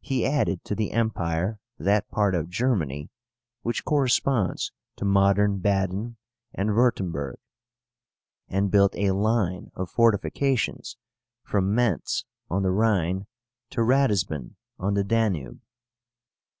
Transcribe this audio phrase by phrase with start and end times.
[0.00, 3.10] He added to the Empire that part of Germany
[3.62, 6.16] which corresponds to modern Baden
[6.54, 7.40] and Wirtemberg,
[8.46, 10.96] and built a line of fortifications
[11.42, 13.26] from Mentz on the Rhine
[13.70, 15.60] to Ratisbon on the Danube.